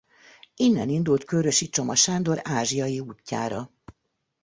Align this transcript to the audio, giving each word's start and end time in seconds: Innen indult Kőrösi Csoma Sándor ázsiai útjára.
Innen 0.55 0.89
indult 0.89 1.23
Kőrösi 1.23 1.69
Csoma 1.69 1.95
Sándor 1.95 2.41
ázsiai 2.43 2.99
útjára. 2.99 3.71